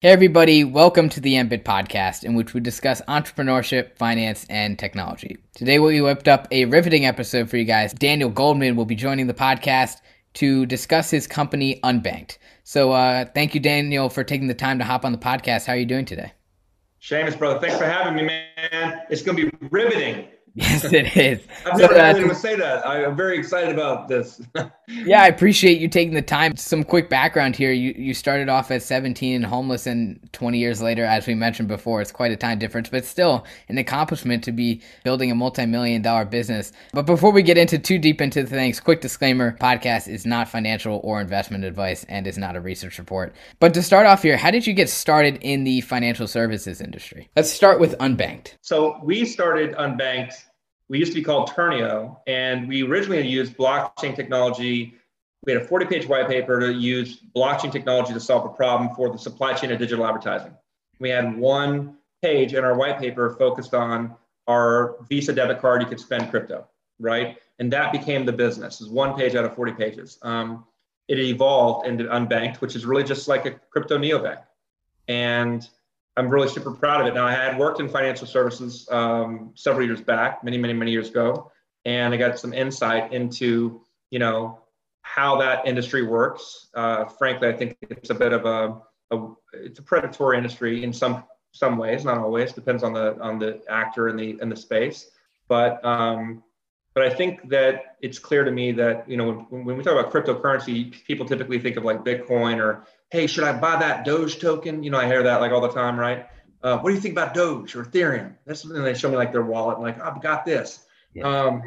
[0.00, 5.38] Hey, everybody, welcome to the MBIT podcast, in which we discuss entrepreneurship, finance, and technology.
[5.56, 7.94] Today, we whipped up a riveting episode for you guys.
[7.94, 9.96] Daniel Gouldman will be joining the podcast
[10.34, 12.38] to discuss his company, Unbanked.
[12.62, 15.66] So, uh, thank you, Daniel, for taking the time to hop on the podcast.
[15.66, 16.30] How are you doing today?
[17.02, 19.02] Shamus, brother, thanks for having me, man.
[19.10, 20.28] It's going to be riveting.
[20.54, 21.40] Yes, it is.
[21.66, 22.86] I've never so, uh, heard anyone say that.
[22.86, 24.40] I'm very excited about this.
[24.88, 26.56] yeah, I appreciate you taking the time.
[26.56, 27.72] Some quick background here.
[27.72, 31.68] You you started off at 17 and homeless, and 20 years later, as we mentioned
[31.68, 36.02] before, it's quite a time difference, but still an accomplishment to be building a multi-million
[36.02, 36.72] dollar business.
[36.92, 40.48] But before we get into too deep into the things, quick disclaimer: podcast is not
[40.48, 43.34] financial or investment advice, and is not a research report.
[43.60, 47.28] But to start off here, how did you get started in the financial services industry?
[47.36, 48.54] Let's start with Unbanked.
[48.60, 50.47] So we started Unbanked
[50.88, 54.94] we used to be called Ternio, and we originally used blockchain technology.
[55.44, 58.94] We had a 40 page white paper to use blockchain technology to solve a problem
[58.94, 60.52] for the supply chain of digital advertising.
[60.98, 64.14] We had one page in our white paper focused on
[64.48, 66.66] our Visa debit card, you could spend crypto,
[66.98, 67.36] right?
[67.58, 70.18] And that became the business, is one page out of 40 pages.
[70.22, 70.64] Um,
[71.06, 74.40] it evolved into Unbanked, which is really just like a crypto neobank.
[75.06, 75.68] And
[76.18, 77.14] I'm really super proud of it.
[77.14, 81.10] Now, I had worked in financial services um, several years back, many, many, many years
[81.10, 81.52] ago,
[81.84, 84.58] and I got some insight into, you know,
[85.02, 86.70] how that industry works.
[86.74, 88.80] Uh, frankly, I think it's a bit of a,
[89.14, 92.52] a, it's a predatory industry in some some ways, not always.
[92.52, 95.12] Depends on the on the actor in the in the space,
[95.46, 96.42] but um,
[96.94, 99.92] but I think that it's clear to me that you know when, when we talk
[99.92, 104.38] about cryptocurrency, people typically think of like Bitcoin or hey, should I buy that Doge
[104.38, 104.82] token?
[104.82, 106.26] You know, I hear that like all the time, right?
[106.62, 108.34] Uh, what do you think about Doge or Ethereum?
[108.44, 110.84] That's and they show me like their wallet and like, I've got this.
[111.14, 111.24] Yeah.
[111.24, 111.62] Um,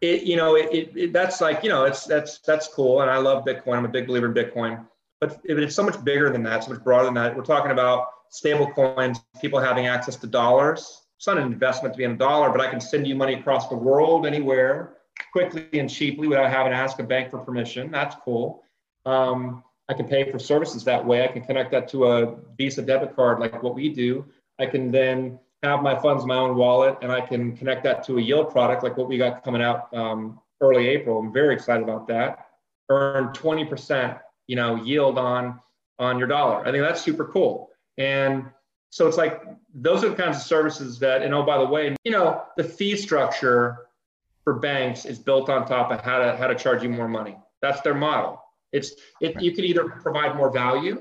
[0.00, 3.00] it, you know, it, it, it, that's like, you know, it's, that's, that's cool.
[3.00, 3.76] And I love Bitcoin.
[3.76, 4.86] I'm a big believer in Bitcoin,
[5.20, 7.36] but it's so much bigger than that, so much broader than that.
[7.36, 11.02] We're talking about stable coins, people having access to dollars.
[11.16, 13.34] It's not an investment to be in a dollar, but I can send you money
[13.34, 14.96] across the world anywhere
[15.32, 17.90] quickly and cheaply without having to ask a bank for permission.
[17.90, 18.62] That's cool.
[19.06, 21.24] Um, I can pay for services that way.
[21.24, 24.24] I can connect that to a Visa debit card like what we do.
[24.58, 28.04] I can then have my funds in my own wallet and I can connect that
[28.04, 31.18] to a yield product like what we got coming out um, early April.
[31.18, 32.48] I'm very excited about that.
[32.88, 35.60] Earn 20% you know yield on
[35.98, 36.66] on your dollar.
[36.66, 37.70] I think that's super cool.
[37.98, 38.46] And
[38.90, 39.42] so it's like
[39.74, 42.64] those are the kinds of services that, and oh, by the way, you know, the
[42.64, 43.86] fee structure
[44.42, 47.36] for banks is built on top of how to how to charge you more money.
[47.62, 48.43] That's their model.
[48.74, 51.00] It's it, you can either provide more value,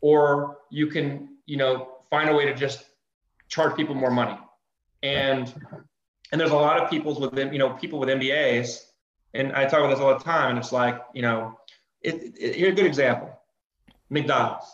[0.00, 2.82] or you can you know find a way to just
[3.48, 4.38] charge people more money.
[5.02, 5.52] And
[6.32, 8.80] and there's a lot of people with you know people with MBAs,
[9.34, 10.50] and I talk about this all the time.
[10.50, 11.58] And it's like you know,
[12.00, 13.38] it, it, here's a good example:
[14.08, 14.64] McDonald's.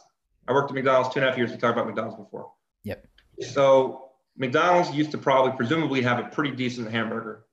[0.46, 1.50] I worked at McDonald's two and a half years.
[1.50, 2.52] We talked about McDonald's before.
[2.84, 3.06] Yep.
[3.40, 7.44] So McDonald's used to probably presumably have a pretty decent hamburger.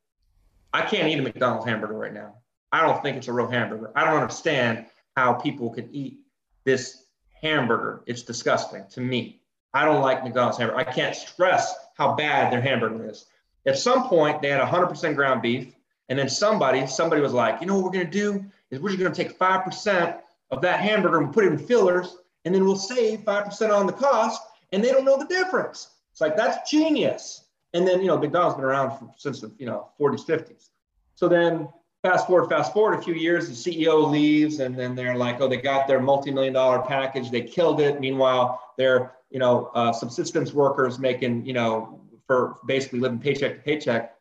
[0.72, 2.35] I can't eat a McDonald's hamburger right now.
[2.72, 3.92] I don't think it's a real hamburger.
[3.96, 6.20] I don't understand how people can eat
[6.64, 7.06] this
[7.42, 8.04] hamburger.
[8.06, 9.42] It's disgusting to me.
[9.74, 10.80] I don't like McDonald's hamburger.
[10.80, 13.26] I can't stress how bad their hamburger is.
[13.66, 15.74] At some point, they had 100% ground beef,
[16.09, 19.02] and then somebody, somebody was like, you know what we're gonna do is we're just
[19.02, 20.18] gonna take five percent
[20.50, 23.86] of that hamburger and put it in fillers, and then we'll save five percent on
[23.86, 25.90] the cost, and they don't know the difference.
[26.12, 27.46] It's like that's genius.
[27.74, 30.70] And then you know, McDonald's been around since the you know 40s, 50s.
[31.16, 31.70] So then
[32.03, 35.47] fast forward, fast forward a few years, the CEO leaves, and then they're like, oh,
[35.47, 38.00] they got their multi-million dollar package, they killed it.
[38.00, 43.61] Meanwhile, they're you know uh, subsistence workers making you know for basically living paycheck to
[43.61, 44.16] paycheck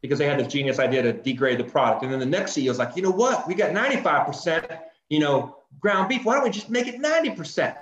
[0.00, 2.04] because they had this genius idea to degrade the product.
[2.04, 3.48] And then the next CEO is like, you know what?
[3.48, 4.78] We got 95%,
[5.08, 6.24] you know, ground beef.
[6.24, 7.76] Why don't we just make it 90%?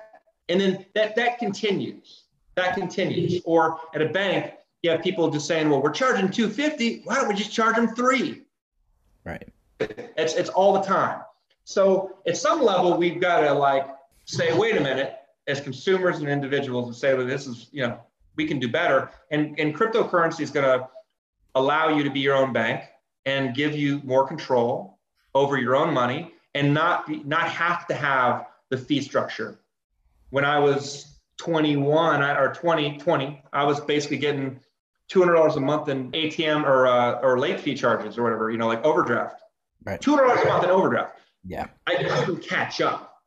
[0.48, 2.22] And then that that continues.
[2.54, 3.42] That continues.
[3.44, 7.02] Or at a bank, you have people just saying, well, we're charging 250.
[7.04, 8.45] Why don't we just charge them three?
[9.26, 9.48] Right.
[9.81, 11.20] It's it's all the time.
[11.64, 13.87] So at some level, we've got to like
[14.25, 15.16] say, wait a minute,
[15.48, 18.00] as consumers and individuals, and say, well, this is you know
[18.36, 19.10] we can do better.
[19.30, 20.89] And and cryptocurrency is going to
[21.56, 22.84] allow you to be your own bank
[23.24, 24.98] and give you more control
[25.34, 29.59] over your own money and not be, not have to have the fee structure.
[30.30, 34.60] When I was 21 or 20, 20, I was basically getting
[35.08, 38.50] two hundred dollars a month in ATM or uh, or late fee charges or whatever,
[38.50, 39.41] you know, like overdraft.
[39.84, 40.00] Right.
[40.00, 41.20] Two hundred dollars a month in overdraft.
[41.47, 41.66] Yeah.
[41.86, 43.22] I couldn't catch up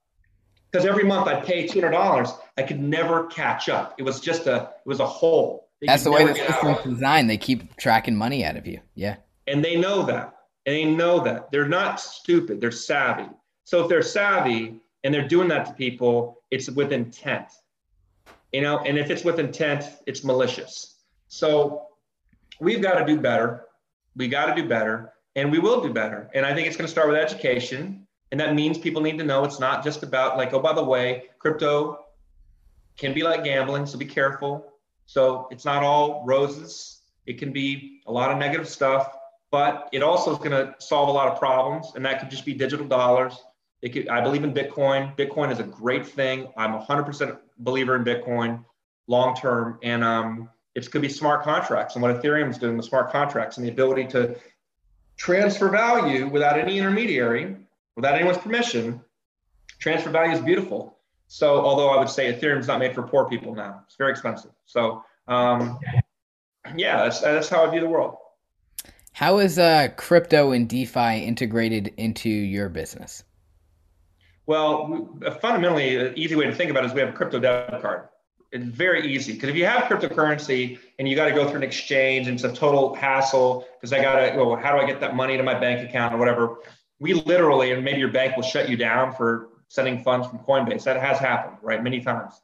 [0.71, 2.31] because every month I'd pay two hundred dollars.
[2.57, 3.95] I could never catch up.
[3.97, 5.69] It was just a it was a hole.
[5.81, 7.29] That's the way the system's designed.
[7.29, 8.81] They keep tracking money out of you.
[8.95, 9.17] Yeah.
[9.47, 10.35] And they know that.
[10.65, 11.51] And they know that.
[11.51, 12.59] They're not stupid.
[12.59, 13.29] They're savvy.
[13.63, 17.45] So if they're savvy and they're doing that to people, it's with intent.
[18.51, 20.98] You know, and if it's with intent, it's malicious.
[21.29, 21.87] So
[22.59, 23.65] we've got to do better.
[24.15, 26.29] We got to do better, and we will do better.
[26.33, 28.05] And I think it's going to start with education.
[28.31, 30.83] And that means people need to know it's not just about like, oh, by the
[30.83, 32.05] way, crypto
[32.97, 34.73] can be like gambling, so be careful.
[35.05, 37.01] So it's not all roses.
[37.25, 39.15] It can be a lot of negative stuff,
[39.51, 42.45] but it also is going to solve a lot of problems, and that could just
[42.45, 43.41] be digital dollars.
[43.81, 45.15] It could, I believe in Bitcoin.
[45.15, 46.47] Bitcoin is a great thing.
[46.57, 48.65] I'm 100% believer in Bitcoin
[49.07, 50.49] long term, and um,
[50.87, 51.95] it could be smart contracts.
[51.95, 54.35] And what Ethereum is doing with smart contracts and the ability to
[55.17, 57.55] transfer value without any intermediary,
[57.95, 59.01] without anyone's permission,
[59.79, 60.97] transfer value is beautiful.
[61.27, 64.11] So, although I would say Ethereum is not made for poor people now, it's very
[64.11, 64.51] expensive.
[64.65, 65.79] So, um,
[66.75, 68.17] yeah, that's, that's how I view the world.
[69.11, 73.23] How is uh, crypto and DeFi integrated into your business?
[74.45, 77.81] Well, fundamentally, an easy way to think about it is we have a crypto debit
[77.81, 78.07] card.
[78.51, 81.63] It's very easy because if you have cryptocurrency and you got to go through an
[81.63, 84.99] exchange and it's a total hassle because I got to, well, how do I get
[85.01, 86.57] that money to my bank account or whatever?
[86.99, 90.83] We literally, and maybe your bank will shut you down for sending funds from Coinbase.
[90.83, 91.83] That has happened, right?
[91.83, 92.41] Many times.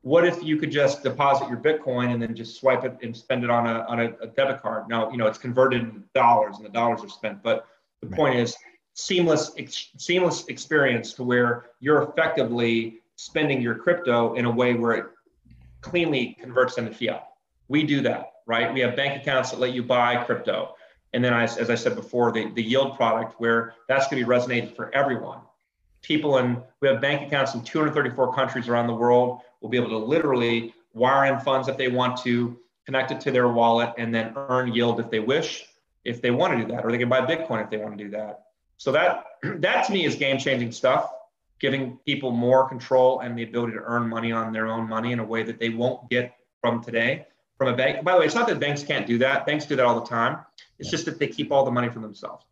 [0.00, 3.44] What if you could just deposit your Bitcoin and then just swipe it and spend
[3.44, 4.88] it on a, on a, a debit card?
[4.88, 7.42] Now, you know, it's converted into dollars and the dollars are spent.
[7.42, 7.66] But
[8.00, 8.16] the right.
[8.16, 8.56] point is
[8.94, 14.92] seamless, ex- seamless experience to where you're effectively spending your crypto in a way where
[14.92, 15.06] it
[15.82, 17.28] cleanly converts into fiat.
[17.68, 18.72] We do that, right?
[18.72, 20.74] We have bank accounts that let you buy crypto.
[21.12, 24.26] And then, as, as I said before, the, the yield product where that's going to
[24.26, 25.40] be resonated for everyone.
[26.00, 29.90] People in, we have bank accounts in 234 countries around the world will be able
[29.90, 34.12] to literally wire in funds if they want to, connect it to their wallet, and
[34.12, 35.66] then earn yield if they wish,
[36.04, 38.04] if they want to do that, or they can buy Bitcoin if they want to
[38.04, 38.46] do that.
[38.76, 41.12] So that that to me is game changing stuff
[41.62, 45.20] giving people more control and the ability to earn money on their own money in
[45.20, 47.24] a way that they won't get from today
[47.56, 48.04] from a bank.
[48.04, 49.46] By the way, it's not that banks can't do that.
[49.46, 50.40] Banks do that all the time.
[50.80, 52.44] It's just that they keep all the money for themselves.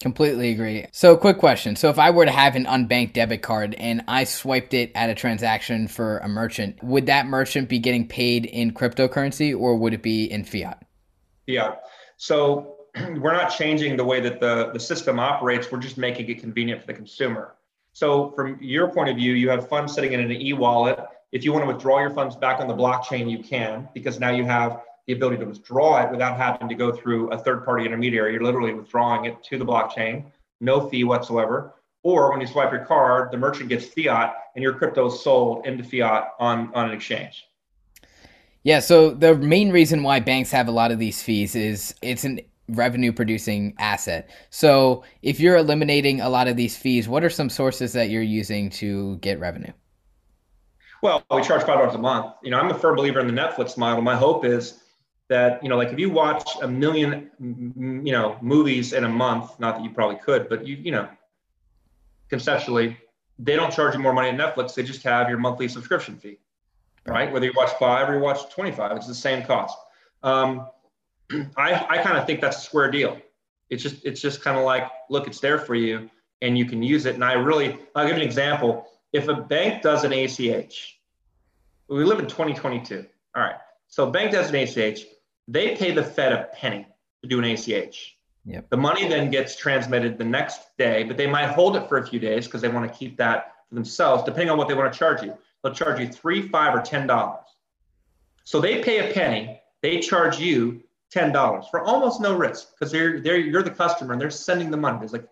[0.00, 0.86] Completely agree.
[0.92, 1.74] So, quick question.
[1.76, 5.08] So, if I were to have an unbanked debit card and I swiped it at
[5.08, 9.94] a transaction for a merchant, would that merchant be getting paid in cryptocurrency or would
[9.94, 10.82] it be in fiat?
[11.46, 11.76] Yeah.
[12.18, 15.70] So, we're not changing the way that the, the system operates.
[15.70, 17.55] We're just making it convenient for the consumer.
[17.96, 21.00] So from your point of view, you have funds sitting in an e-wallet.
[21.32, 24.28] If you want to withdraw your funds back on the blockchain, you can, because now
[24.28, 28.34] you have the ability to withdraw it without having to go through a third-party intermediary.
[28.34, 30.26] You're literally withdrawing it to the blockchain,
[30.60, 31.72] no fee whatsoever.
[32.02, 35.64] Or when you swipe your card, the merchant gets fiat and your crypto is sold
[35.64, 37.46] into fiat on, on an exchange.
[38.62, 42.24] Yeah, so the main reason why banks have a lot of these fees is it's
[42.24, 44.30] an revenue producing asset.
[44.50, 48.22] So if you're eliminating a lot of these fees, what are some sources that you're
[48.22, 49.72] using to get revenue?
[51.02, 52.34] Well, we charge five dollars a month.
[52.42, 54.02] You know, I'm a firm believer in the Netflix model.
[54.02, 54.80] My hope is
[55.28, 59.58] that you know, like if you watch a million, you know, movies in a month,
[59.60, 61.08] not that you probably could, but you, you know,
[62.28, 62.96] conceptually,
[63.38, 64.74] they don't charge you more money at Netflix.
[64.74, 66.38] They just have your monthly subscription fee,
[67.06, 67.30] right?
[67.32, 69.76] Whether you watch five or you watch 25, it's the same cost.
[70.22, 70.66] Um,
[71.56, 73.18] I, I kind of think that's a square deal.
[73.68, 76.08] It's just it's just kind of like, look, it's there for you
[76.42, 77.14] and you can use it.
[77.14, 78.86] And I really, I'll give you an example.
[79.12, 80.98] If a bank does an ACH,
[81.88, 83.06] we live in 2022.
[83.34, 83.56] All right.
[83.88, 85.00] So a bank does an ACH,
[85.48, 86.86] they pay the Fed a penny
[87.22, 88.16] to do an ACH.
[88.44, 88.70] Yep.
[88.70, 92.06] The money then gets transmitted the next day, but they might hold it for a
[92.06, 94.92] few days because they want to keep that for themselves, depending on what they want
[94.92, 95.36] to charge you.
[95.62, 97.44] They'll charge you three, five, or ten dollars.
[98.44, 100.82] So they pay a penny, they charge you
[101.16, 104.76] $10 for almost no risk because they're, they're, you're the customer and they're sending the
[104.76, 104.98] money.
[104.98, 105.28] There's like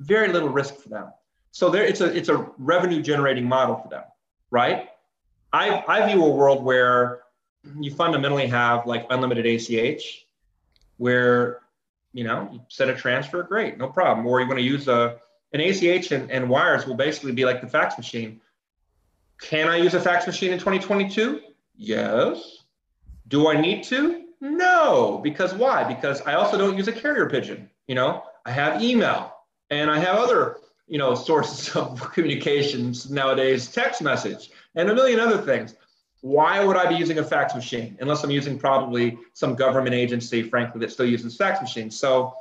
[0.00, 1.08] very little risk for them.
[1.52, 4.04] So there, it's a, it's a revenue generating model for them,
[4.50, 4.88] right?
[5.52, 7.20] I, I view a world where
[7.78, 10.26] you fundamentally have like unlimited ACH
[10.96, 11.60] where,
[12.12, 14.26] you know, you set a transfer, great, no problem.
[14.26, 15.18] Or you want to use a,
[15.52, 18.40] an ACH and, and wires will basically be like the fax machine.
[19.40, 21.40] Can I use a fax machine in 2022?
[21.76, 22.58] Yes.
[23.28, 24.21] Do I need to?
[24.42, 25.84] No, because why?
[25.84, 27.70] Because I also don't use a carrier pigeon.
[27.86, 29.32] You know, I have email
[29.70, 30.58] and I have other,
[30.88, 35.76] you know, sources of communications nowadays, text message and a million other things.
[36.22, 40.42] Why would I be using a fax machine unless I'm using probably some government agency,
[40.42, 41.96] frankly, that still uses fax machines?
[41.96, 42.34] So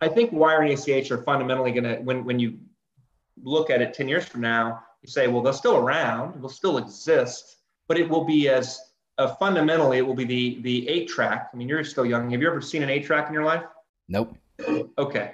[0.00, 2.58] I think wire and ACH are fundamentally going to, when, when you
[3.42, 6.78] look at it 10 years from now, you say, well, they're still around, they'll still
[6.78, 7.56] exist,
[7.88, 8.89] but it will be as
[9.20, 11.50] uh, fundamentally it will be the the eight track.
[11.52, 12.30] I mean, you're still young.
[12.30, 13.62] Have you ever seen an eight track in your life?
[14.08, 14.36] Nope.
[14.98, 15.32] Okay.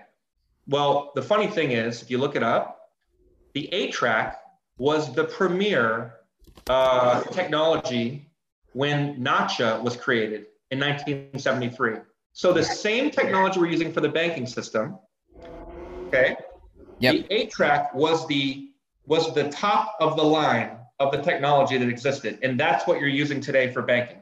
[0.66, 2.90] Well, the funny thing is, if you look it up,
[3.54, 4.40] the eight track
[4.78, 6.14] was the premier
[6.68, 8.28] uh, technology
[8.72, 11.98] when Nacha was created in 1973.
[12.32, 14.98] So the same technology we're using for the banking system,
[16.08, 16.36] okay?
[16.98, 17.14] Yep.
[17.14, 18.70] The eight track was the
[19.06, 23.08] was the top of the line of the technology that existed, and that's what you're
[23.08, 24.18] using today for banking.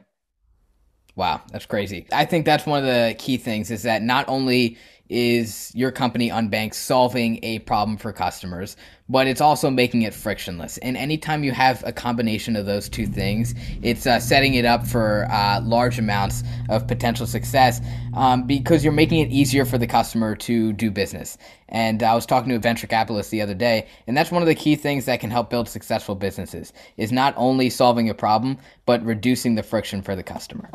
[1.15, 2.07] Wow, that's crazy.
[2.11, 4.77] I think that's one of the key things is that not only
[5.09, 8.75] is your company Unbanked solving a problem for customers,
[9.07, 10.77] but it's also making it frictionless.
[10.79, 14.87] And anytime you have a combination of those two things, it's uh, setting it up
[14.87, 17.81] for uh, large amounts of potential success
[18.15, 21.37] um, because you're making it easier for the customer to do business.
[21.69, 24.47] And I was talking to a venture capitalist the other day, and that's one of
[24.47, 28.57] the key things that can help build successful businesses is not only solving a problem,
[28.85, 30.69] but reducing the friction for the customer.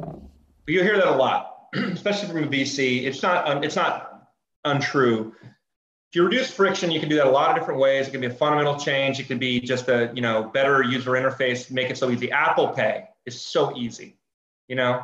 [0.67, 3.05] You hear that a lot, especially from a VC.
[3.05, 4.10] It's not um, it's not
[4.64, 5.35] untrue.
[5.43, 8.09] If you reduce friction, you can do that a lot of different ways.
[8.09, 9.21] It can be a fundamental change.
[9.21, 12.33] It can be just a you know better user interface, make it so easy.
[12.33, 14.19] Apple Pay is so easy.
[14.69, 15.02] You know,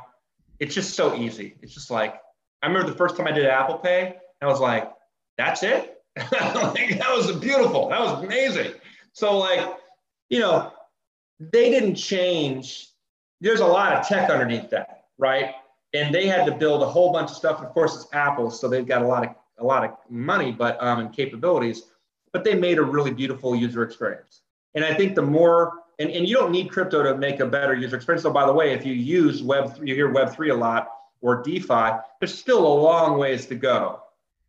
[0.58, 1.56] it's just so easy.
[1.62, 2.20] It's just like
[2.62, 4.90] I remember the first time I did Apple Pay, I was like,
[5.38, 6.02] that's it.
[6.16, 7.88] like, that was beautiful.
[7.88, 8.72] That was amazing.
[9.12, 9.76] So like,
[10.28, 10.72] you know,
[11.38, 12.88] they didn't change.
[13.40, 15.54] There's a lot of tech underneath that, right?
[15.94, 17.62] And they had to build a whole bunch of stuff.
[17.62, 20.82] Of course, it's Apple, so they've got a lot of a lot of money, but
[20.82, 21.84] um, and capabilities,
[22.32, 24.42] but they made a really beautiful user experience.
[24.74, 27.74] And I think the more and, and you don't need crypto to make a better
[27.74, 28.22] user experience.
[28.22, 30.90] So by the way, if you use Web, you hear Web three a lot
[31.22, 34.02] or DeFi, there's still a long ways to go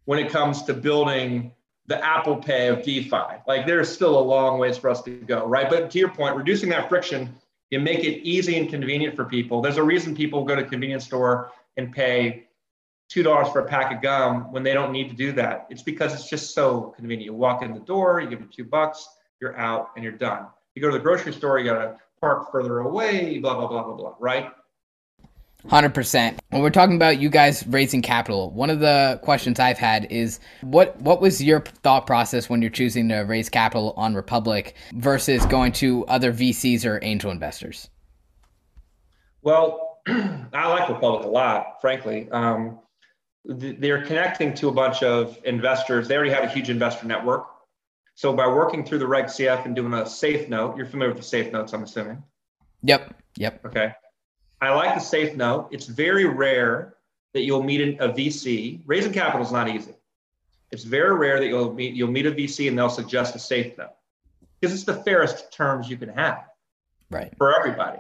[0.06, 1.54] when it comes to building
[1.86, 3.42] the Apple Pay of DeFi.
[3.48, 5.70] Like there's still a long ways for us to go, right?
[5.70, 7.34] But to your point, reducing that friction,
[7.70, 9.62] you make it easy and convenient for people.
[9.62, 12.47] There's a reason people go to convenience store and pay
[13.10, 15.68] two dollars for a pack of gum when they don't need to do that.
[15.70, 17.26] It's because it's just so convenient.
[17.26, 19.08] You walk in the door, you give them two bucks,
[19.42, 20.48] you're out, and you're done.
[20.76, 23.84] You go to the grocery store, you got to park further away, blah blah blah
[23.84, 24.14] blah blah.
[24.20, 24.52] Right?
[25.68, 26.40] Hundred percent.
[26.50, 30.40] When we're talking about you guys raising capital, one of the questions I've had is
[30.62, 35.46] what what was your thought process when you're choosing to raise capital on Republic versus
[35.48, 37.90] going to other VCs or angel investors?
[39.42, 42.30] Well, I like Republic a lot, frankly.
[42.32, 42.80] Um,
[43.48, 46.08] they're connecting to a bunch of investors.
[46.08, 47.48] They already have a huge investor network.
[48.16, 51.22] So by working through the Reg CF and doing a safe note, you're familiar with
[51.22, 52.24] the safe notes, I'm assuming.
[52.84, 53.16] Yep.
[53.38, 53.66] Yep.
[53.66, 53.94] Okay.
[54.60, 55.70] I like the safe note.
[55.72, 56.96] It's very rare
[57.34, 58.82] that you'll meet a VC.
[58.86, 59.94] Raising capital is not easy.
[60.72, 63.78] It's very rare that you'll meet you'll meet a VC and they'll suggest a safe
[63.78, 63.94] note
[64.60, 66.46] because it's the fairest terms you can have,
[67.10, 68.00] right, for everybody.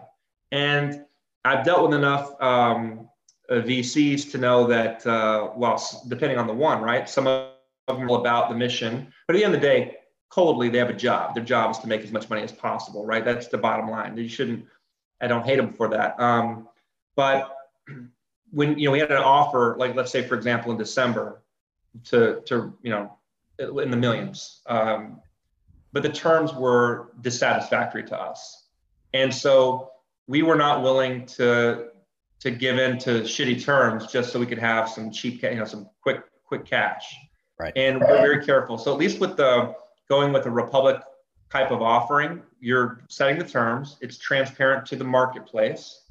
[0.51, 1.05] And
[1.45, 3.07] I've dealt with enough um,
[3.49, 7.09] VCs to know that, uh, well, depending on the one, right?
[7.09, 7.51] Some of
[7.87, 9.97] them are about the mission, but at the end of the day,
[10.29, 11.33] coldly, they have a job.
[11.33, 13.23] Their job is to make as much money as possible, right?
[13.23, 14.17] That's the bottom line.
[14.17, 14.65] You shouldn't.
[15.21, 16.19] I don't hate them for that.
[16.19, 16.67] Um,
[17.15, 17.55] but
[18.51, 21.41] when you know we had an offer, like let's say for example in December,
[22.05, 23.17] to to you know
[23.59, 25.21] in the millions, um,
[25.93, 28.67] but the terms were dissatisfactory to us,
[29.13, 29.91] and so
[30.27, 31.87] we were not willing to
[32.39, 35.65] to give in to shitty terms just so we could have some cheap, you know,
[35.65, 37.15] some quick quick cash.
[37.59, 37.73] Right.
[37.75, 38.77] And we're very careful.
[38.77, 39.73] So at least with the
[40.09, 41.01] going with a Republic
[41.49, 43.97] type of offering, you're setting the terms.
[44.01, 46.01] It's transparent to the marketplace.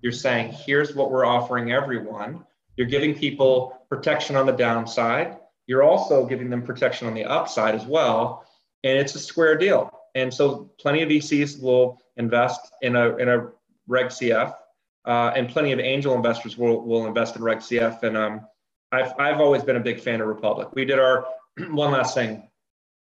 [0.00, 2.44] You're saying, here's what we're offering everyone.
[2.76, 5.36] You're giving people protection on the downside.
[5.66, 8.46] You're also giving them protection on the upside as well.
[8.84, 9.90] And it's a square deal.
[10.14, 13.48] And so plenty of VCs will invest in a in a
[13.86, 14.54] Reg CF
[15.04, 18.02] uh, and plenty of angel investors will, will invest in RegCF.
[18.02, 18.40] And um,
[18.92, 20.68] I've, I've always been a big fan of Republic.
[20.74, 21.26] We did our
[21.70, 22.48] one last thing.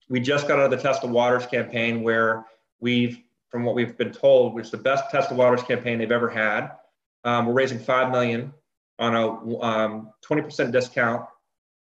[0.08, 2.44] We just got out of the Test Tesla Waters campaign where
[2.80, 3.18] we've,
[3.50, 6.70] from what we've been told, it's the best Test Tesla Waters campaign they've ever had.
[7.24, 8.52] Um, we're raising five million
[8.98, 11.24] on a um, 20% discount,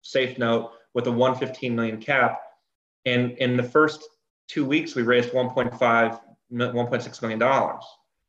[0.01, 2.42] safe note with a 115 million cap.
[3.06, 4.04] And in the first
[4.48, 6.20] two weeks, we raised 1.5,
[6.51, 7.84] 1.6 million dollars.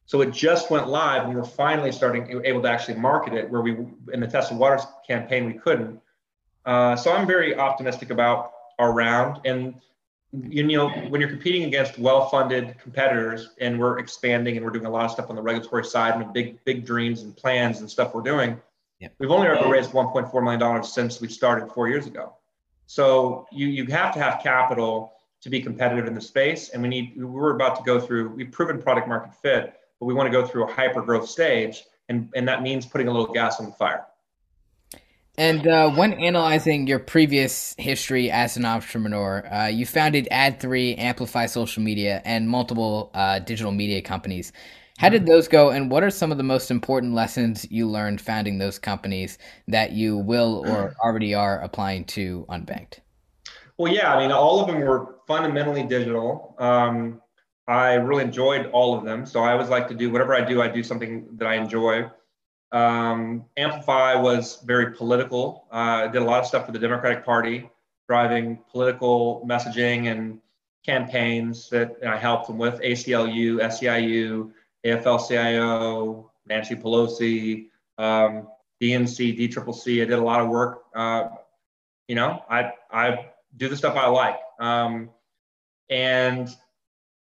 [0.08, 3.50] So it just went live, and we're finally starting able to actually market it.
[3.50, 3.76] Where we
[4.10, 6.00] in the Tesla Waters campaign we couldn't.
[6.64, 9.74] Uh, so I'm very optimistic about our round, and
[10.32, 14.90] you know when you're competing against well-funded competitors, and we're expanding, and we're doing a
[14.90, 18.14] lot of stuff on the regulatory side, and big big dreams and plans and stuff
[18.14, 18.58] we're doing.
[19.00, 19.12] Yep.
[19.18, 22.32] We've only ever raised 1.4 million dollars since we started four years ago.
[22.86, 25.12] So you you have to have capital
[25.42, 28.30] to be competitive in the space, and we need we're about to go through.
[28.30, 31.84] We've proven product market fit but we want to go through a hyper growth stage,
[32.08, 34.06] and, and that means putting a little gas on the fire.
[35.36, 41.46] And uh, when analyzing your previous history as an entrepreneur, uh, you founded Ad3, Amplify
[41.46, 44.52] Social Media, and multiple uh, digital media companies.
[44.98, 48.20] How did those go, and what are some of the most important lessons you learned
[48.20, 49.38] founding those companies
[49.68, 52.98] that you will or already are applying to Unbanked?
[53.76, 56.56] Well, yeah, I mean, all of them were fundamentally digital.
[56.58, 57.22] Um,
[57.68, 59.26] I really enjoyed all of them.
[59.26, 62.10] So I always like to do whatever I do, I do something that I enjoy.
[62.72, 65.66] Um, Amplify was very political.
[65.70, 67.68] Uh, I did a lot of stuff for the Democratic Party,
[68.08, 70.40] driving political messaging and
[70.84, 74.50] campaigns that I helped them with ACLU, SEIU,
[74.86, 77.66] AFL-CIO, Nancy Pelosi,
[77.98, 78.48] um,
[78.80, 80.02] DNC, DCCC.
[80.02, 80.84] I did a lot of work.
[80.94, 81.28] Uh,
[82.06, 83.26] you know, I I
[83.58, 84.38] do the stuff I like.
[84.58, 85.10] Um,
[85.90, 86.48] and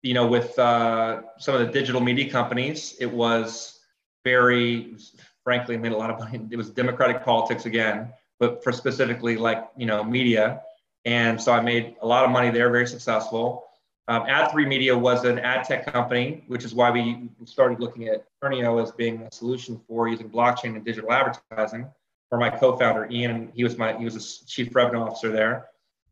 [0.03, 3.81] you know, with uh, some of the digital media companies, it was
[4.25, 4.97] very
[5.45, 6.47] frankly made a lot of money.
[6.51, 10.63] It was democratic politics again, but for specifically like you know media,
[11.05, 13.65] and so I made a lot of money there, very successful.
[14.09, 18.27] Um, Ad3 Media was an ad tech company, which is why we started looking at
[18.43, 21.87] Ternio as being a solution for using blockchain and digital advertising.
[22.29, 25.67] For my co-founder Ian, he was my he was a chief revenue officer there,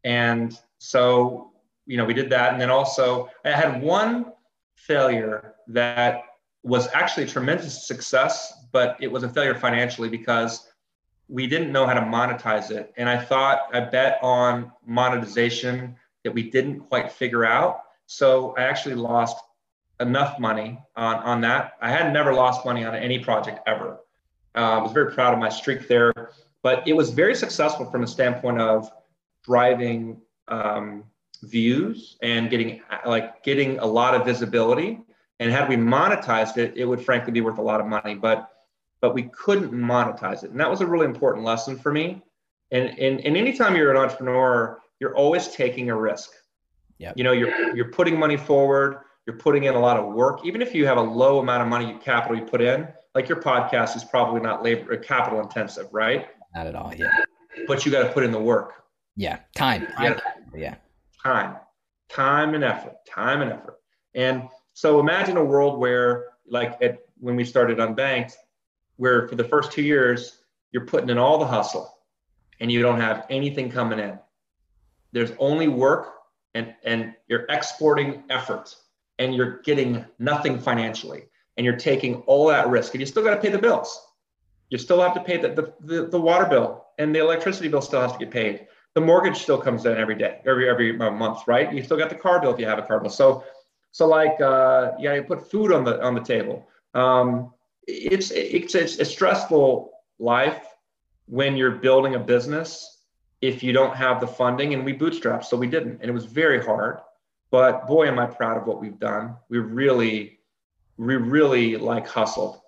[0.04, 1.52] and so
[1.88, 4.32] you know we did that, and then also I had one
[4.76, 6.22] failure that
[6.62, 10.68] was actually a tremendous success but it was a failure financially because
[11.28, 12.92] we didn't know how to monetize it.
[12.96, 17.82] And I thought I bet on monetization that we didn't quite figure out.
[18.06, 19.36] So I actually lost
[20.00, 21.72] enough money on, on that.
[21.82, 23.98] I had never lost money on any project ever.
[24.54, 26.30] Uh, I was very proud of my streak there,
[26.62, 28.90] but it was very successful from a standpoint of
[29.44, 31.04] driving um,
[31.42, 35.00] views and getting like getting a lot of visibility.
[35.40, 38.14] And had we monetized it, it would frankly be worth a lot of money.
[38.14, 38.50] But
[39.00, 40.50] but we couldn't monetize it.
[40.50, 42.22] And that was a really important lesson for me.
[42.70, 46.30] And, and, and anytime you're an entrepreneur, you're always taking a risk.
[46.98, 47.14] Yep.
[47.16, 50.44] You know, you're, you're putting money forward, you're putting in a lot of work.
[50.44, 53.40] Even if you have a low amount of money capital you put in, like your
[53.40, 56.28] podcast is probably not labor capital intensive, right?
[56.54, 56.92] Not at all.
[56.94, 57.08] Yeah.
[57.66, 58.72] But you got to put in the work.
[59.16, 59.38] Yeah.
[59.54, 59.86] Time.
[60.00, 60.18] Yeah.
[60.54, 60.74] yeah.
[61.28, 61.56] Time.
[62.08, 62.96] Time and effort.
[63.06, 63.78] Time and effort.
[64.14, 68.32] And so imagine a world where, like at when we started Unbanked,
[68.96, 70.38] where for the first two years,
[70.72, 71.98] you're putting in all the hustle
[72.60, 74.18] and you don't have anything coming in.
[75.12, 76.14] There's only work
[76.54, 78.74] and, and you're exporting effort
[79.18, 81.24] and you're getting nothing financially
[81.58, 84.00] and you're taking all that risk and you still got to pay the bills.
[84.70, 87.82] You still have to pay the, the, the, the, water bill and the electricity bill
[87.82, 88.66] still has to get paid.
[88.98, 91.72] The mortgage still comes in every day, every every month, right?
[91.72, 93.10] You still got the car bill if you have a car bill.
[93.10, 93.44] So
[93.92, 96.66] so like uh, yeah, you put food on the on the table.
[96.94, 97.52] Um,
[97.86, 100.64] it's it's, it's a stressful life
[101.26, 103.02] when you're building a business
[103.40, 106.24] if you don't have the funding and we bootstrapped so we didn't and it was
[106.24, 106.98] very hard
[107.52, 110.40] but boy am i proud of what we've done we really
[110.96, 112.60] we really like hustled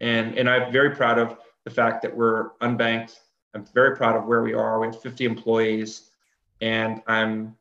[0.00, 3.14] and and i'm very proud of the fact that we're unbanked
[3.54, 6.10] i'm very proud of where we are we have 50 employees
[6.60, 7.56] and i'm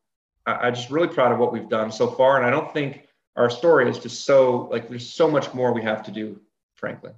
[0.46, 3.50] i'm just really proud of what we've done so far and i don't think our
[3.50, 6.40] story is just so like there's so much more we have to do
[6.76, 7.12] frankly.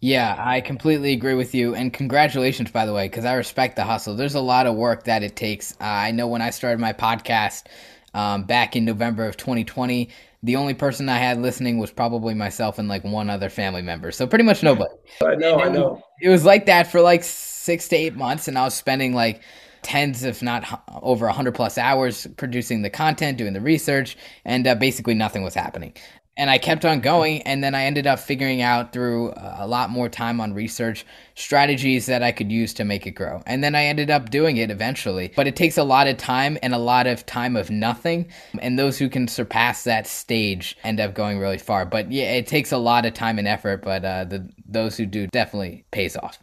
[0.00, 1.74] Yeah, I completely agree with you.
[1.74, 4.16] And congratulations, by the way, because I respect the hustle.
[4.16, 5.72] There's a lot of work that it takes.
[5.80, 7.64] Uh, I know when I started my podcast
[8.12, 10.08] um, back in November of 2020,
[10.42, 14.10] the only person I had listening was probably myself and like one other family member.
[14.10, 14.92] So pretty much nobody.
[15.24, 16.02] I know, I know.
[16.20, 17.22] It was like that for like
[17.62, 18.48] six to eight months.
[18.48, 19.42] And I was spending like,
[19.82, 24.76] tens, if not over 100 plus hours producing the content, doing the research, and uh,
[24.76, 25.92] basically nothing was happening
[26.36, 27.42] and I kept on going.
[27.42, 32.06] And then I ended up figuring out through a lot more time on research strategies
[32.06, 33.42] that I could use to make it grow.
[33.46, 35.32] And then I ended up doing it eventually.
[35.36, 38.30] But it takes a lot of time and a lot of time of nothing.
[38.60, 41.84] And those who can surpass that stage end up going really far.
[41.84, 43.82] But yeah, it takes a lot of time and effort.
[43.82, 46.38] But uh, the those who do definitely pays off.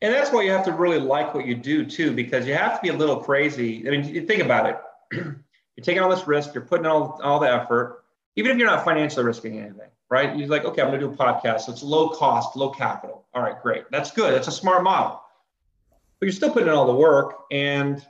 [0.00, 2.76] And that's why you have to really like what you do too, because you have
[2.76, 3.86] to be a little crazy.
[3.86, 4.78] I mean, you think about it.
[5.12, 6.54] you're taking all this risk.
[6.54, 8.04] You're putting all all the effort
[8.38, 10.36] even if you're not financially risking anything, right?
[10.36, 11.62] You're like, okay, I'm going to do a podcast.
[11.62, 13.26] So it's low cost, low capital.
[13.34, 13.86] All right, great.
[13.90, 14.32] That's good.
[14.32, 15.20] That's a smart model.
[16.20, 17.46] But you're still putting in all the work.
[17.50, 18.00] And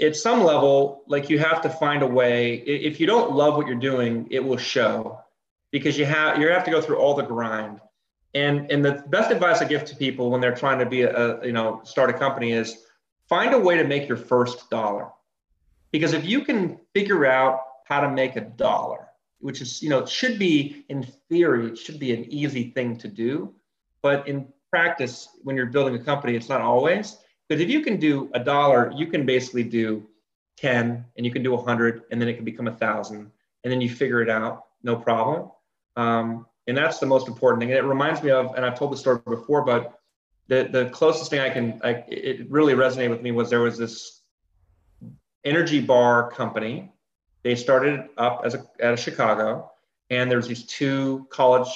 [0.00, 2.54] at some level, like you have to find a way.
[2.54, 5.18] If you don't love what you're doing, it will show
[5.72, 7.80] because you have you have to go through all the grind.
[8.36, 11.42] And and the best advice I give to people when they're trying to be a,
[11.42, 12.84] you know start a company is
[13.30, 15.08] find a way to make your first dollar.
[15.90, 20.00] Because if you can figure out how to make a dollar, which is, you know,
[20.00, 23.54] it should be in theory, it should be an easy thing to do.
[24.02, 27.16] But in practice, when you're building a company, it's not always.
[27.48, 30.06] Because if you can do a dollar, you can basically do
[30.58, 33.30] 10 and you can do 100 and then it can become a thousand
[33.62, 35.50] and then you figure it out, no problem.
[35.96, 37.70] Um, and that's the most important thing.
[37.70, 40.00] And it reminds me of, and I've told the story before, but
[40.48, 43.78] the, the closest thing I can, I, it really resonated with me was there was
[43.78, 44.22] this
[45.44, 46.92] energy bar company.
[47.42, 49.70] They started up as a, out of Chicago
[50.10, 51.68] and there's these two college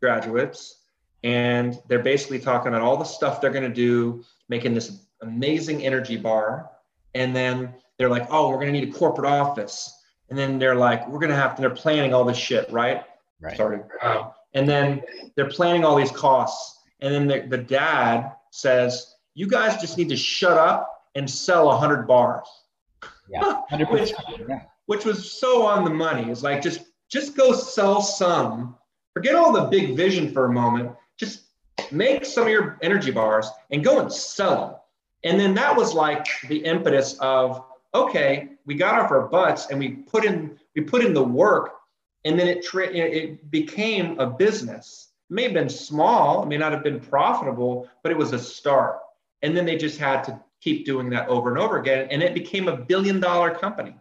[0.00, 0.82] graduates
[1.24, 5.84] and they're basically talking about all the stuff they're going to do, making this amazing
[5.84, 6.70] energy bar.
[7.14, 9.92] And then they're like, oh, we're going to need a corporate office.
[10.28, 13.04] And then they're like, we're going to have to, they're planning all this shit, right?
[13.40, 13.56] Right.
[13.56, 13.80] Sorry.
[14.02, 15.02] Um, and then
[15.34, 16.80] they're planning all these costs.
[17.00, 21.66] And then the, the dad says, you guys just need to shut up and sell
[21.66, 22.48] 100 bars.
[23.28, 23.62] Yeah.
[23.70, 23.90] 100%.
[23.92, 24.12] which,
[24.48, 24.62] yeah.
[24.86, 26.30] which was so on the money.
[26.30, 28.76] It's like, just, just go sell some,
[29.12, 30.92] forget all the big vision for a moment.
[31.18, 31.42] Just
[31.92, 34.76] make some of your energy bars and go and sell them.
[35.24, 39.78] And then that was like the impetus of, okay, we got off our butts and
[39.78, 41.75] we put in we put in the work,
[42.26, 45.12] and then it tra- it became a business.
[45.30, 48.38] It may have been small, it may not have been profitable, but it was a
[48.38, 48.98] start.
[49.42, 52.34] And then they just had to keep doing that over and over again, and it
[52.34, 53.94] became a billion dollar company.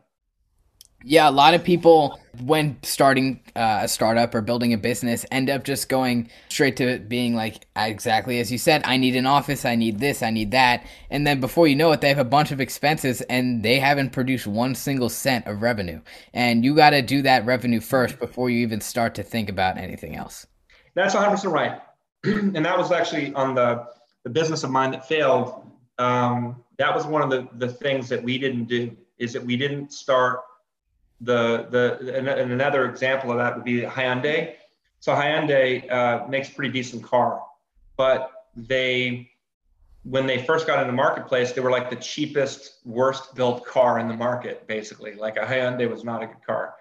[1.07, 5.51] Yeah, a lot of people, when starting uh, a startup or building a business, end
[5.51, 9.65] up just going straight to being like, exactly as you said, I need an office,
[9.65, 10.83] I need this, I need that.
[11.11, 14.13] And then before you know it, they have a bunch of expenses and they haven't
[14.13, 16.01] produced one single cent of revenue.
[16.33, 19.77] And you got to do that revenue first before you even start to think about
[19.77, 20.47] anything else.
[20.95, 21.81] That's 100% right.
[22.23, 23.85] and that was actually on the,
[24.23, 25.69] the business of mine that failed.
[25.99, 29.55] Um, that was one of the, the things that we didn't do is that we
[29.55, 30.39] didn't start
[31.21, 34.55] the the and another example of that would be Hyundai.
[34.99, 37.41] So Hyundai uh, makes a pretty decent car,
[37.97, 39.31] but they
[40.03, 43.97] when they first got in the marketplace, they were like the cheapest, worst built car
[43.97, 45.15] in the market, basically.
[45.15, 46.75] Like a Hyundai was not a good car.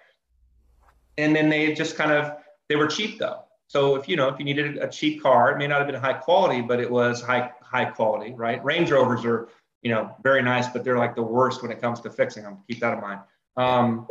[1.17, 2.37] And then they just kind of
[2.69, 3.41] they were cheap though.
[3.67, 5.99] So if you know if you needed a cheap car, it may not have been
[5.99, 8.63] high quality, but it was high high quality, right?
[8.63, 9.49] Range Rovers are
[9.81, 12.59] you know very nice, but they're like the worst when it comes to fixing them.
[12.67, 13.21] Keep that in mind.
[13.57, 14.07] Um,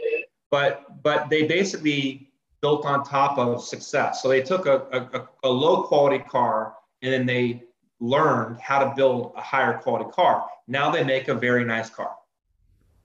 [0.50, 2.30] but but they basically
[2.60, 4.22] built on top of success.
[4.22, 7.64] So they took a, a, a low quality car and then they
[8.00, 10.46] learned how to build a higher quality car.
[10.66, 12.14] Now they make a very nice car,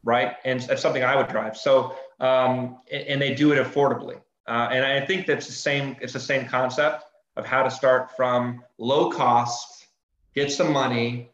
[0.03, 0.35] right?
[0.45, 1.57] And that's something I would drive.
[1.57, 4.21] So um, and they do it affordably.
[4.47, 5.95] Uh, and I think that's the same.
[6.01, 7.03] It's the same concept
[7.35, 9.87] of how to start from low cost,
[10.35, 11.29] get some money,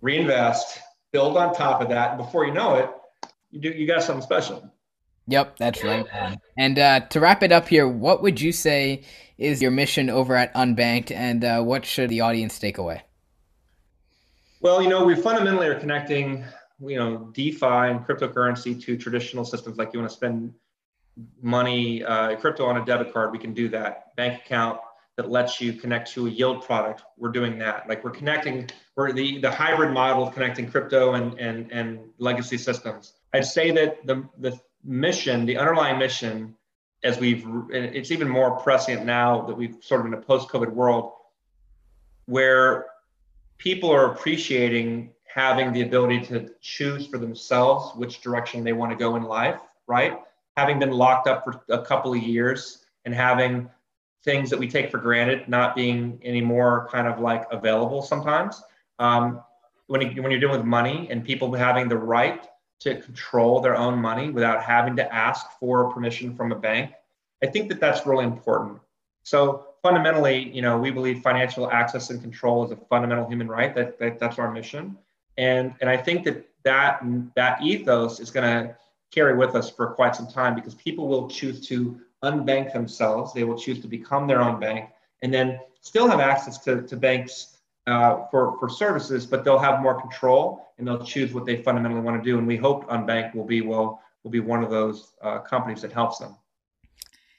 [0.00, 0.80] reinvest,
[1.12, 2.10] build on top of that.
[2.10, 2.90] And before you know it,
[3.52, 4.68] you do you got something special.
[5.28, 6.04] Yep, that's right.
[6.58, 9.04] And uh, to wrap it up here, what would you say
[9.38, 13.02] is your mission over at Unbanked, and uh, what should the audience take away?
[14.60, 16.44] Well, you know, we fundamentally are connecting,
[16.80, 19.76] you know, DeFi and cryptocurrency to traditional systems.
[19.76, 20.54] Like you want to spend
[21.40, 24.14] money, uh, crypto on a debit card, we can do that.
[24.16, 24.80] Bank account
[25.16, 27.88] that lets you connect to a yield product, we're doing that.
[27.88, 32.56] Like we're connecting, we're the the hybrid model of connecting crypto and and and legacy
[32.56, 33.14] systems.
[33.32, 36.56] I'd say that the the mission, the underlying mission,
[37.04, 41.12] as we've, it's even more prescient now that we've sort of in a post-COVID world,
[42.26, 42.86] where
[43.58, 48.96] people are appreciating having the ability to choose for themselves which direction they want to
[48.96, 50.18] go in life, right?
[50.56, 53.70] Having been locked up for a couple of years and having
[54.24, 58.62] things that we take for granted not being anymore kind of like available sometimes.
[58.98, 59.40] Um,
[59.86, 62.46] when, when you're dealing with money and people having the right
[62.82, 66.92] to control their own money without having to ask for permission from a bank.
[67.42, 68.80] I think that that's really important.
[69.22, 73.74] So fundamentally, you know, we believe financial access and control is a fundamental human right.
[73.74, 74.96] That, that that's our mission,
[75.38, 77.02] and and I think that that
[77.34, 78.76] that ethos is going to
[79.12, 83.32] carry with us for quite some time because people will choose to unbank themselves.
[83.32, 84.90] They will choose to become their own bank,
[85.22, 87.51] and then still have access to, to banks
[87.86, 92.00] uh, for, for services, but they'll have more control and they'll choose what they fundamentally
[92.00, 92.38] want to do.
[92.38, 95.92] And we hope Unbank will be will will be one of those uh, companies that
[95.92, 96.36] helps them.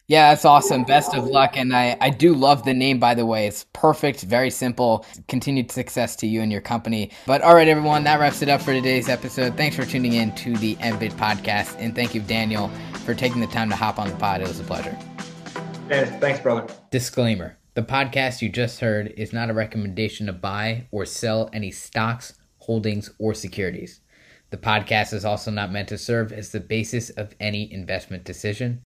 [0.08, 0.84] Yeah, that's awesome.
[0.84, 1.56] Best of luck.
[1.56, 3.48] And I, I do love the name, by the way.
[3.48, 5.06] It's perfect, very simple.
[5.30, 7.12] Continued success to you and your company.
[7.26, 9.56] But all right, everyone, that wraps it up for today's episode.
[9.56, 11.78] Thanks for tuning in to the MBIT podcast.
[11.80, 12.68] And thank you, Daniel,
[13.06, 14.42] for taking the time to hop on the pod.
[14.42, 14.98] It was a pleasure.
[15.88, 16.68] thanks, brother.
[16.92, 21.72] Disclaimer the podcast you just heard is not a recommendation to buy or sell any
[21.72, 24.00] stocks, holdings, or securities.
[24.52, 28.82] The podcast is also not meant to serve as the basis of any investment decision.